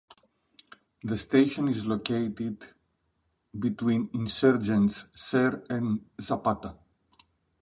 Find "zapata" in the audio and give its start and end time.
6.19-6.75